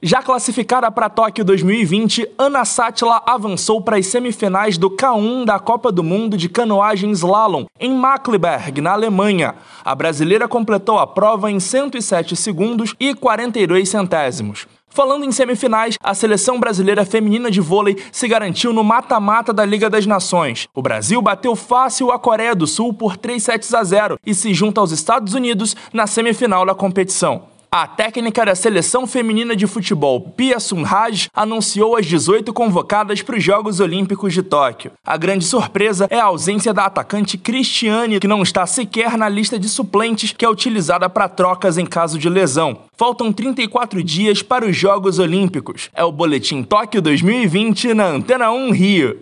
[0.00, 5.90] Já classificada para Tóquio 2020, Ana Sátila avançou para as semifinais do K1 da Copa
[5.90, 9.56] do Mundo de Canoagem Slalom, em Mackleberg, na Alemanha.
[9.84, 14.68] A brasileira completou a prova em 107 segundos e 42 centésimos.
[14.88, 19.90] Falando em semifinais, a seleção brasileira feminina de vôlei se garantiu no mata-mata da Liga
[19.90, 20.68] das Nações.
[20.72, 24.54] O Brasil bateu fácil a Coreia do Sul por 3 sets a 0 e se
[24.54, 27.57] junta aos Estados Unidos na semifinal da competição.
[27.70, 33.44] A técnica da seleção feminina de futebol, Pia Sunraj, anunciou as 18 convocadas para os
[33.44, 34.92] Jogos Olímpicos de Tóquio.
[35.04, 39.58] A grande surpresa é a ausência da atacante Cristiane, que não está sequer na lista
[39.58, 42.84] de suplentes que é utilizada para trocas em caso de lesão.
[42.96, 45.90] Faltam 34 dias para os Jogos Olímpicos.
[45.92, 49.18] É o Boletim Tóquio 2020 na Antena 1 Rio.